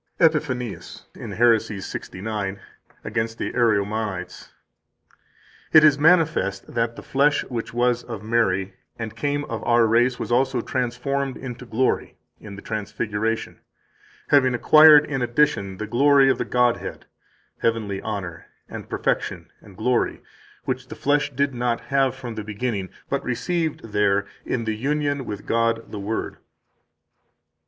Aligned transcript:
]30 0.17 0.29
EPIPHANIUS, 0.31 1.05
in 1.13 1.33
Haeresi, 1.33 1.79
69, 1.79 2.59
(against 3.03 3.37
the 3.37 3.53
Ariomanites), 3.53 4.51
p. 5.71 5.77
344 5.77 5.77
(p. 5.77 5.77
805, 5.77 5.77
ed. 5.77 5.77
Colon.): 5.77 5.77
"It 5.77 5.83
is 5.83 5.99
manifest 5.99 6.73
that 6.73 6.95
the 6.95 7.03
flesh 7.07 7.43
which 7.51 7.71
was 7.71 8.03
of 8.05 8.23
Mary 8.23 8.73
and 8.97 9.15
came 9.15 9.43
of 9.45 9.63
our 9.63 9.85
race 9.85 10.17
was 10.17 10.31
also 10.31 10.59
transformed 10.61 11.37
into 11.37 11.67
glory 11.67 12.17
(in 12.39 12.55
the 12.55 12.63
transfiguration), 12.63 13.59
having 14.29 14.55
acquired, 14.55 15.05
in 15.05 15.21
addition, 15.21 15.77
the 15.77 15.85
glory 15.85 16.31
of 16.31 16.39
the 16.39 16.45
God 16.45 16.77
head, 16.77 17.05
heavenly 17.59 18.01
honor 18.01 18.47
and 18.67 18.89
perfection 18.89 19.51
and 19.61 19.77
glory, 19.77 20.23
which 20.65 20.87
the 20.87 20.95
flesh 20.95 21.31
did 21.31 21.53
not 21.53 21.79
have 21.79 22.15
from 22.15 22.33
the 22.33 22.43
beginning, 22.43 22.89
but 23.07 23.23
received 23.23 23.91
there 23.93 24.25
in 24.47 24.65
the 24.65 24.75
union 24.75 25.25
with 25.27 25.45
God 25.45 25.91
the 25.91 25.99
Word." 25.99 26.37